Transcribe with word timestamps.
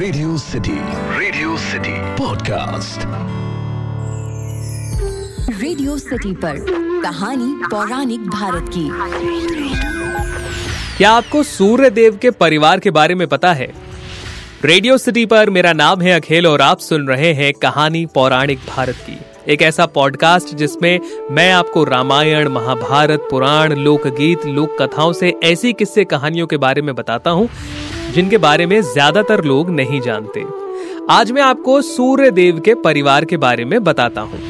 Radio 0.00 0.38
City 0.38 0.78
Radio 1.18 1.56
City 1.56 1.92
podcast 1.92 3.00
Radio 5.62 5.96
City 5.98 6.32
पर 6.32 6.56
कहानी 7.02 7.52
पौराणिक 7.70 8.20
भारत 8.20 8.70
की। 8.76 8.88
क्या 10.96 11.10
आपको 11.10 11.42
सूर्य 11.42 11.90
देव 11.90 12.18
के 12.22 12.30
परिवार 12.30 12.78
के 12.78 12.90
बारे 12.90 13.14
में 13.14 13.26
पता 13.28 13.52
है? 13.52 13.72
रेडियो 14.64 14.98
सिटी 14.98 15.26
पर 15.26 15.50
मेरा 15.50 15.72
नाम 15.72 16.00
है 16.00 16.20
अखिल 16.20 16.46
और 16.46 16.60
आप 16.60 16.78
सुन 16.78 17.06
रहे 17.08 17.32
हैं 17.32 17.52
कहानी 17.52 18.06
पौराणिक 18.06 18.58
भारत 18.76 18.94
की। 18.94 19.18
एक 19.52 19.62
ऐसा 19.62 19.86
पॉडकास्ट 19.86 20.54
जिसमें 20.54 21.00
मैं 21.30 21.52
आपको 21.52 21.84
रामायण 21.84 22.48
महाभारत 22.48 23.28
पुराण 23.30 23.72
लोकगीत 23.72 24.46
लोक 24.46 24.82
कथाओं 24.82 25.12
से 25.12 25.34
ऐसी 25.44 25.72
किस्से 25.72 26.04
कहानियों 26.04 26.46
के 26.46 26.56
बारे 26.56 26.82
में 26.82 26.94
बताता 26.94 27.30
हूँ 27.30 27.48
जिनके 28.14 28.38
बारे 28.38 28.66
में 28.66 28.80
ज़्यादातर 28.82 29.44
लोग 29.44 29.70
नहीं 29.70 30.00
जानते। 30.00 30.44
आज 31.10 31.30
मैं 31.32 31.42
आपको 31.42 31.80
सूर्य 31.82 32.30
देव 32.30 32.60
के 32.60 32.74
परिवार 32.74 33.24
के 33.24 33.36
बारे 33.36 33.64
में 33.64 33.82
बताता 33.84 34.20
हूँ। 34.20 34.40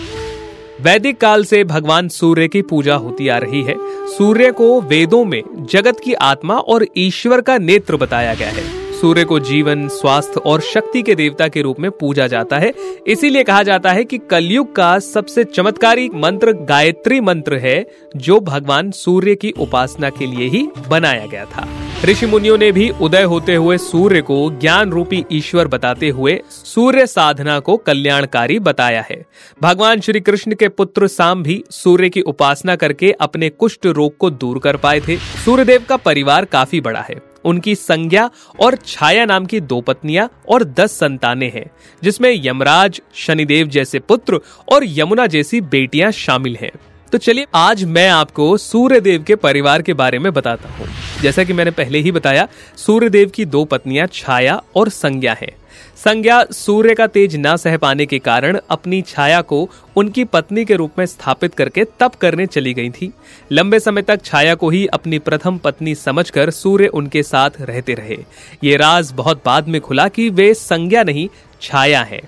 वैदिक 0.83 1.21
काल 1.21 1.45
से 1.45 1.63
भगवान 1.65 2.09
सूर्य 2.09 2.49
की 2.49 2.63
पूजा 2.63 2.95
होती 2.95 3.29
आ 3.29 3.39
रही 3.39 3.63
है। 3.63 3.75
सूर्य 4.09 4.51
को 4.53 4.81
वेदों 4.81 5.25
में 5.25 5.43
जगत 5.71 6.01
की 6.05 6.15
आत्मा 6.15 6.55
और 6.55 6.87
ईश्वर 6.97 7.41
का 7.41 7.59
नेत्र 7.59 7.97
बताया 7.97 8.35
गया 8.35 8.49
है। 8.49 8.65
सूर्य 9.01 9.25
को 9.25 9.39
जीवन, 9.39 9.87
स्वास्थ्य 9.89 10.41
और 10.41 10.61
शक्ति 10.61 11.03
के 11.03 11.15
देवता 11.15 11.49
के 11.49 11.63
रूप 11.63 11.81
में 11.81 11.91
पूजा 11.91 12.27
जाता 12.27 12.59
है। 12.59 12.73
इसीलिए 13.07 13.45
कहा 13.45 13.63
जाता 13.63 13.93
है 13.93 14.05
कि 14.05 14.19
कलयुग 14.19 14.75
का 14.77 14.99
सबसे 14.99 15.45
चमत्कारी 15.45 16.09
मंत्र, 16.15 16.53
गायत्री 16.53 17.21
मंत्र 17.21 17.57
है, 17.57 17.87
जो 18.17 18.41
भगवान 18.41 18.91
सूर्य 18.91 19.35
की 19.35 19.51
उपासना 19.51 20.11
के 20.11 20.27
लिए 20.27 20.49
ही 20.49 20.69
बनाया 20.89 21.27
गया 21.27 21.45
था। 21.45 21.69
ऋषि 22.05 22.27
मुनियों 22.27 22.57
ने 22.59 22.71
भी 22.73 22.89
उदय 22.91 23.23
होते 23.23 23.55
हुए 23.55 23.77
सूर्य 23.79 24.21
को 24.23 24.59
ज्ञान 24.61 24.91
रूपी 24.91 25.25
ईश्वर 25.33 25.69
बताते 25.69 26.09
हुए 26.09 26.41
सूर्य 26.51 27.07
साधना 27.07 27.59
को 27.61 27.77
कल्याणकारी 27.77 28.59
बताया 28.59 29.05
है। 29.11 29.25
भगवान 29.63 30.01
श्री 30.01 30.21
कृष्ण 30.21 30.55
के 30.55 30.69
पुत्र 30.69 31.09
साम 31.09 31.43
भी 31.43 31.63
सूर्य 31.71 32.09
की 32.09 32.21
उपासना 32.21 32.77
करके 32.77 33.13
अपने 33.13 33.49
कुष्ठ 33.49 33.87
रोग 33.87 34.17
को 34.17 34.31
दूर 34.31 34.59
कर 34.59 34.77
पाए 34.77 35.01
थे। 35.01 35.17
सूर्यदेव 35.45 35.85
का 35.89 35.97
परिवार 35.97 36.45
काफ़ी 36.45 36.81
बड़ा 36.81 37.01
है। 37.01 37.23
उनकी 37.45 37.75
संज्ञा 37.75 38.31
और 38.61 38.77
छाया 38.87 39.25
नाम 39.25 39.47
की 39.47 39.61
दो 39.61 39.81
पत्नियाँ 39.81 40.29
और 40.49 40.65
दस 40.65 40.93
संतानें 40.93 41.51
हैं, 41.55 41.71
जिसमें 42.03 42.31
यमराज, 42.47 43.01
शनिदेव 43.15 43.67
जैसे 43.67 43.99
पुत्र 43.99 44.41
और 44.73 44.85
यमुना 44.87 45.27
जैसी 45.27 45.61
बेटियाँ 45.61 46.11
शामिल 46.13 46.57
हैं। 46.57 46.71
तो 47.13 47.19
चलिए 47.19 47.47
आज 47.55 47.83
मैं 47.85 48.09
आपको 48.09 48.57
सूर्यदेव 48.57 49.23
के 49.23 49.35
परिवार 49.35 49.83
के 49.83 49.95
बारे 49.95 50.19
में 50.19 50.33
बताता 50.33 50.69
हूँ। 50.69 50.87
जैसा 51.23 51.45
कि 51.45 51.53
मैंने 51.53 51.71
पहले 51.71 51.99
ही 51.99 52.13
बताया, 52.13 52.47
सूर्यदेव 52.77 53.29
की 53.29 53.45
दो 53.45 53.65
पत्नियाँ 53.65 54.07
छाया 54.13 54.61
और 54.77 54.89
संज्ञा 54.89 55.33
है। 55.33 55.49
संज्ञा 55.97 56.45
सूर्य 56.53 56.95
का 56.95 57.07
तेज 57.07 57.37
ना 57.37 57.57
सह 57.57 57.77
पाने 57.77 58.07
के 58.07 58.19
कारण 58.19 58.59
अपनी 58.71 59.03
छाया 59.03 59.41
को 59.43 59.69
उनकी 59.97 60.25
पत्नी 60.25 60.65
के 60.65 60.77
रूप 60.77 60.99
में 60.99 61.07
स्थापित 61.07 61.55
करके 61.55 61.85
तप 62.01 62.15
करने 62.15 62.47
चली 62.47 62.75
गई 62.75 62.91
थी। 62.91 63.13
लंबे 63.53 63.81
समय 63.81 64.03
तक 64.03 64.25
छाया 64.25 64.55
को 64.55 64.71
ही 64.71 64.87
अपनी 64.87 65.19
प्रथम 65.19 65.59
पत्नी 65.59 65.95
समझकर 65.95 66.51
सूर्य 66.51 66.87
उनके 66.87 67.23
साथ 67.23 67.61
रहते 67.61 67.95
रहे। 67.95 68.19
ये 68.65 68.77
राज 68.77 69.13
बहुत 69.13 69.43
बाद 69.47 69.69
में 69.69 69.81
खुला 69.81 70.09
कि 70.09 70.29
वे 70.31 70.53
संज्ञा 70.55 71.03
नहीं, 71.03 71.29
छाया 71.61 72.03
है। 72.03 72.21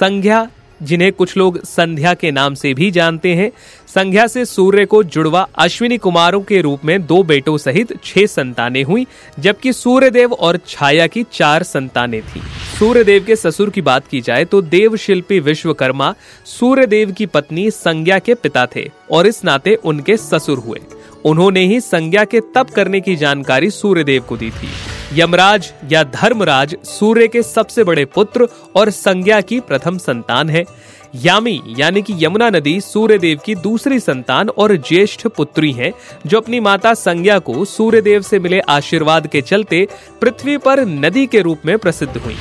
संज्ञा 0.00 0.48
जिन्हें 0.82 1.12
कुछ 1.12 1.36
लोग 1.36 1.62
संध्या 1.64 2.14
के 2.14 2.30
नाम 2.30 2.54
से 2.54 2.74
भी 2.74 2.90
जानते 2.90 3.34
हैं। 3.34 3.50
संध्या 3.94 4.26
से 4.26 4.44
सूर्य 4.44 4.84
को 4.84 5.02
जुड़वा 5.02 5.46
अश्विनी 5.54 5.98
कुमारों 5.98 6.40
के 6.40 6.60
रूप 6.60 6.84
में 6.84 7.06
दो 7.06 7.22
बेटों 7.22 7.56
सहित 7.58 7.92
छह 8.04 8.26
संतानें 8.26 8.82
हुई, 8.84 9.06
जबकि 9.38 9.72
सूर्यदेव 9.72 10.32
और 10.32 10.58
छाया 10.66 11.06
की 11.06 11.24
चार 11.32 11.62
संतानें 11.62 12.20
थीं। 12.22 12.42
सूर्यदेव 12.78 13.24
के 13.24 13.36
ससुर 13.36 13.70
की 13.70 13.80
बात 13.80 14.06
की 14.08 14.20
जाए 14.20 14.44
तो 14.44 14.60
देव 14.62 14.96
शिल्पी 14.96 15.40
विश्वकर्मा 15.40 16.14
सूर्यदेव 16.46 17.12
की 17.12 17.26
पत्नी 17.26 17.70
संज्ञा 17.70 18.18
के 18.18 18.34
पिता 18.34 18.66
थे 18.66 18.88
और 19.10 19.26
इस 19.26 19.44
नाते 19.44 19.74
उनके 19.74 20.16
ससुर 20.16 20.58
हुए। 20.58 20.80
उन्होंने 21.24 21.66
ही 21.66 21.80
संज्ञा 21.80 22.24
के 22.24 22.40
तप 22.54 22.70
करने 22.70 23.00
की 23.00 23.16
जानकारी 23.16 23.70
सूर्यदेव 23.70 24.22
को 24.22 24.36
दी 24.36 24.50
थी। 24.50 24.68
यमराज 25.12 25.72
या 25.92 26.02
धर्मराज 26.04 26.76
सूर्य 26.84 27.28
के 27.28 27.42
सबसे 27.42 27.84
बड़े 27.84 28.04
पुत्र 28.04 28.48
और 28.76 28.90
संज्ञा 28.90 29.40
की 29.40 29.60
प्रथम 29.60 29.98
संतान 29.98 30.50
है। 30.50 30.64
यामी 31.14 31.60
यानी 31.78 32.02
कि 32.02 32.14
यमुना 32.18 32.50
नदी 32.50 32.80
सूर्यदेव 32.80 33.38
की 33.46 33.54
दूसरी 33.54 34.00
संतान 34.00 34.48
और 34.48 34.76
ज्येष्ठ 34.76 35.26
पुत्री 35.26 35.72
है, 35.72 35.92
जो 36.26 36.40
अपनी 36.40 36.60
माता 36.60 36.94
संज्ञा 36.94 37.38
को 37.38 37.64
सूर्यदेव 37.64 38.22
से 38.22 38.38
मिले 38.38 38.60
आशीर्वाद 38.60 39.26
के 39.26 39.40
चलते 39.40 39.86
पृथ्वी 40.20 40.56
पर 40.56 40.80
नदी 40.80 41.26
के 41.26 41.40
रूप 41.40 41.58
में 41.66 41.78
प्रसिद्ध 41.78 42.16
हुई। 42.16 42.36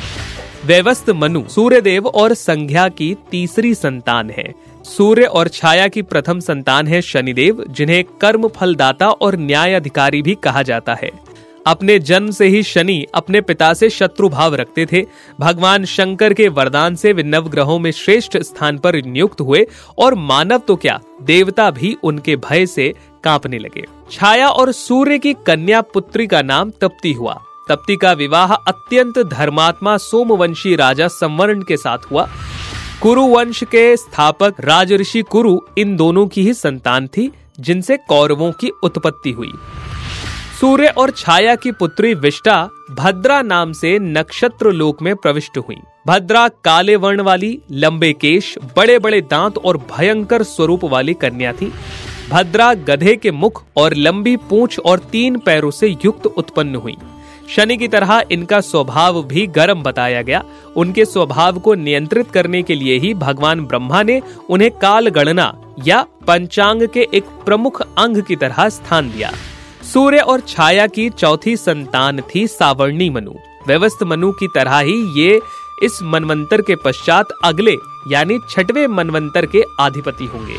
व्यवस्थ 0.65 1.09
मनु 1.09 1.43
सूर्यदेव 1.49 2.07
और 2.07 2.33
संज्ञा 2.33 2.87
की 2.89 3.15
तीसरी 3.31 3.73
संतान 3.75 4.29
है। 4.29 4.53
सूर्य 4.83 5.23
और 5.23 5.47
छाया 5.47 5.87
की 5.87 6.01
प्रथम 6.01 6.39
संतान 6.39 6.87
है 6.87 7.01
शनिदेव, 7.01 7.65
जिन्हें 7.69 8.03
कर्म 8.21 8.47
फलदाता 8.47 9.09
और 9.09 9.35
न्याय 9.35 9.73
अधिकारी 9.73 10.21
भी 10.21 10.35
कहा 10.35 10.61
जाता 10.61 10.93
है। 10.93 11.11
अपने 11.67 11.97
जन्म 11.99 12.31
से 12.31 12.47
ही 12.47 12.61
शनि 12.63 13.05
अपने 13.15 13.41
पिता 13.41 13.73
से 13.73 13.89
शत्रु 13.89 14.29
भाव 14.29 14.55
रखते 14.55 14.85
थे। 14.85 15.05
भगवान 15.39 15.85
शंकर 15.85 16.33
के 16.33 16.47
वरदान 16.47 16.95
से 16.95 17.13
वे 17.13 17.23
नवग्रहों 17.23 17.77
में 17.79 17.91
श्रेष्ठ 17.91 18.37
स्थान 18.37 18.77
पर 18.77 19.01
नियुक्त 19.05 19.41
हुए 19.41 19.65
और 19.97 20.15
मानव 20.15 20.57
तो 20.57 20.75
क्या, 20.75 20.99
देवता 21.21 21.69
भी 21.71 21.95
उनके 22.03 22.35
भय 22.35 22.65
से 22.65 22.93
कांपने 23.23 23.59
लगे। 23.59 23.85
छाया 24.11 24.47
और 24.49 24.71
सूर्य 24.71 25.17
की 25.19 25.33
कन्या 25.47 25.81
पुत्री 25.81 26.27
का 26.27 26.41
नाम 26.41 26.71
तप्ती 26.71 27.13
हुआ। 27.13 27.39
तप्ती 27.69 27.95
का 27.95 28.11
विवाह 28.11 28.53
अत्यंत 28.53 29.19
धर्मात्मा 29.19 29.97
सोमवंशी 29.97 30.75
राजा 30.75 31.07
संवर्ण 31.07 31.61
के 31.61 31.77
साथ 31.77 32.11
हुआ। 32.11 32.27
कुरु 33.01 33.23
वंश 33.23 33.63
के 33.63 33.97
स्थापक 33.97 34.55
राजऋषि 34.59 35.21
कुरु 35.21 35.59
इन 35.77 35.95
दोनों 35.95 36.27
की 36.27 36.41
ही 36.43 36.53
संतान 36.53 37.07
थी, 37.07 37.31
जिनसे 37.59 37.97
कौरवों 37.97 38.51
की 38.51 38.69
उत्पत्ति 38.83 39.31
हुई। 39.31 39.51
सूर्य 40.59 40.87
और 40.97 41.11
छाया 41.11 41.55
की 41.55 41.71
पुत्री 41.71 42.13
विष्टा 42.13 42.55
भद्रा 42.91 43.41
नाम 43.41 43.71
से 43.71 43.97
नक्षत्र 43.99 44.71
लोक 44.71 45.01
में 45.01 45.15
प्रविष्ट 45.15 45.57
हुई। 45.57 45.75
भद्रा 46.07 46.47
काले 46.47 46.95
वर्ण 46.95 47.21
वाली, 47.21 47.59
लंबे 47.71 48.11
केश 48.13 48.57
बड़े 48.77 48.97
बड़े 48.99 49.21
दांत 49.21 49.57
और 49.57 49.77
भयंकर 49.91 50.43
स्वरूप 50.43 50.83
वाली 50.83 51.13
कन्या 51.13 51.53
थी। 51.53 51.71
भद्रा 52.29 52.73
गधे 52.73 53.15
के 53.15 53.31
मुख 53.31 53.63
और 53.77 53.93
लंबी 53.93 54.35
पूंछ 54.49 54.79
और 54.79 54.99
तीन 55.11 55.37
पैरों 55.37 55.71
से 55.71 55.87
युक्त 56.05 56.25
उत्पन्न 56.27 56.75
हुई। 56.75 56.95
शनि 57.49 57.77
की 57.77 57.87
तरह 57.87 58.21
इनका 58.31 58.59
स्वभाव 58.61 59.21
भी 59.23 59.45
गर्म 59.49 59.83
बताया 59.83 60.21
गया। 60.21 60.43
उनके 60.75 61.05
स्वभाव 61.05 61.59
को 61.59 61.73
नियंत्रित 61.75 62.31
करने 62.31 62.61
के 62.63 62.75
लिए 62.75 62.97
ही 62.97 63.13
भगवान 63.13 63.65
ब्रह्मा 63.65 64.01
ने 64.03 64.21
उन्हें 64.49 64.71
काल 64.71 65.07
गणना 65.09 65.53
या 65.85 66.01
पंचांग 66.27 66.87
के 66.87 67.07
एक 67.13 67.29
प्रमुख 67.45 67.81
अंग 67.81 68.21
की 68.21 68.35
तरह 68.35 68.69
स्थान 68.69 69.11
दिया। 69.11 69.31
सूर्य 69.93 70.17
और 70.17 70.39
छाया 70.39 70.87
की 70.87 71.09
चौथी 71.09 71.57
संतान 71.57 72.21
थी 72.21 72.47
सावर्णी 72.47 73.09
मनु। 73.09 73.31
व्यवस्थ 73.67 74.03
मनु 74.03 74.31
की 74.31 74.47
तरह 74.47 74.77
ही 74.79 75.21
ये 75.21 75.39
इस 75.83 75.99
मनवंतर 76.03 76.61
के 76.61 76.75
पश्चात 76.75 77.25
अगले, 77.43 77.75
यानी 78.07 78.39
छठवें 78.49 78.87
मनवंतर 78.87 79.45
के 79.45 79.61
अधिपति 79.79 80.25
होंगे। 80.25 80.57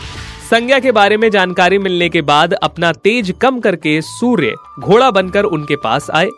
संज्ञा 0.51 0.79
के 0.79 0.93
बारे 0.93 1.17
में 1.17 1.31
जानकारी 1.31 1.79
मिलने 1.79 2.09
के 2.09 2.21
बाद 2.21 2.53
अपना 2.53 2.93
तेज 2.93 3.35
कम 3.41 3.61
करके 3.61 4.01
सूर्य 4.03 4.55
घोड़ा 4.81 5.11
बनकर 5.11 5.45
उनके 5.45 5.77
पास 5.77 6.11
आए। 6.11 6.29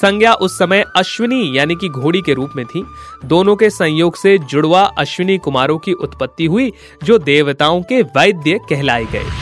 संज्ञा 0.00 0.32
उस 0.34 0.58
समय 0.58 0.84
अश्विनी, 0.96 1.58
यानी 1.58 1.74
कि 1.74 1.88
घोड़ी 1.88 2.20
के 2.20 2.34
रूप 2.34 2.50
में 2.56 2.66
थी। 2.66 2.84
दोनों 3.24 3.56
के 3.56 3.70
संयोग 3.70 4.16
से 4.16 4.38
जुड़वा 4.38 4.82
अश्विनी 4.98 5.38
कुमारों 5.38 5.78
की 5.78 5.92
उत्पत्ति 5.92 6.46
हुई, 6.46 6.72
जो 7.04 7.18
देवताओं 7.18 7.82
के 7.82 8.02
वैद्य 8.02 8.60
कहलाए 8.70 9.04
गए। 9.04 9.39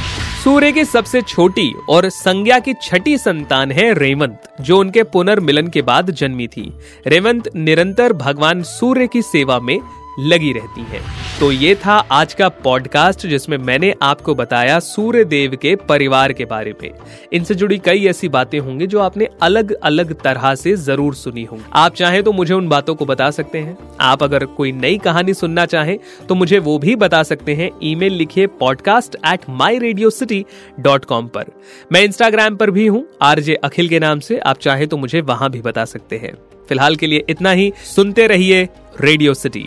सूर्य 0.48 0.72
की 0.72 0.84
सबसे 0.84 1.22
छोटी 1.22 1.74
और 1.88 2.08
संज्ञा 2.08 2.58
की 2.58 2.74
छठी 2.82 3.18
संतान 3.18 3.72
है 3.72 3.94
रेवंत, 3.94 4.42
जो 4.60 4.78
उनके 4.78 5.02
पुनर्मिलन 5.02 5.68
के 5.68 5.82
बाद 5.82 6.10
जन्मी 6.10 6.46
थी। 6.48 6.72
रेवंत 7.06 7.50
निरंतर 7.56 8.12
भगवान 8.12 8.62
सूर्य 8.62 9.06
की 9.06 9.22
सेवा 9.22 9.60
में 9.60 9.78
लगी 10.18 10.52
रहती 10.52 10.82
है। 10.82 11.00
तो 11.40 11.50
ये 11.52 11.74
था 11.74 11.92
आज 12.12 12.32
का 12.34 12.48
पॉडकास्ट 12.48 13.26
जिसमें 13.26 13.56
मैंने 13.58 13.92
आपको 14.02 14.34
बताया 14.34 14.78
सूर्य 14.80 15.24
देव 15.24 15.54
के 15.62 15.74
परिवार 15.88 16.32
के 16.32 16.44
बारे 16.44 16.74
में। 16.82 16.90
इनसे 17.32 17.54
जुड़ी 17.54 17.78
कई 17.78 18.06
ऐसी 18.06 18.28
बातें 18.28 18.58
होंगी 18.58 18.86
जो 18.86 19.00
आपने 19.00 19.28
अलग 19.42 19.72
अलग 19.72 20.12
तरह 20.14 20.54
से 20.54 20.74
ज़रूर 20.76 21.14
सुनी 21.14 21.44
होंगी। 21.44 21.64
आप 21.74 21.94
चाहें 21.94 22.22
तो 22.22 22.32
मुझे 22.32 22.54
उन 22.54 22.68
बातों 22.68 22.94
को 22.94 23.06
बता 23.06 23.30
सकते 23.30 23.58
हैं। 23.58 23.76
आप 24.00 24.22
अगर 24.22 24.44
कोई 24.46 24.72
नई 24.72 24.98
कहानी 24.98 25.34
सुनना 25.34 25.66
चाहें 25.66 25.96
तो 26.28 26.34
मुझे 26.34 26.58
वो 26.58 26.78
भी 26.78 26.96
बता 26.96 27.22
सकते 27.22 27.54
हैं। 27.54 27.70
ईमेल 27.82 28.12
लिखिए 28.12 28.46
podcast 28.60 29.16
at 29.26 29.48
my 29.50 29.78
Radio 29.78 30.10
City 30.10 30.44
dot 30.80 31.04
com 31.04 31.26
पर। 31.28 31.52
मैं 31.92 32.02
इंस्टाग्राम 32.02 32.56
पर 32.56 32.70
भी 32.70 32.86
हूँ, 32.86 33.06
आरजे 33.22 33.54
अखिल 33.54 33.88
के 33.88 33.98
नाम 33.98 34.20
से। 34.20 34.38
आप 34.38 34.58
चाहें 34.58 34.86
तो 34.88 34.96
मुझे 34.96 35.20
वहाँ 35.22 35.50
भी 35.50 35.60
बता 35.60 35.84
सकते 35.84 36.16
हैं। 36.16 36.34
फ़िलहाल 36.68 36.96
के 36.96 37.06
लिए 37.06 37.24
इतना 37.28 37.50
ही। 37.50 37.72
सुनते 37.86 38.26
रहिए 38.26 38.68
रेडियो 39.00 39.34
सिटी। 39.34 39.66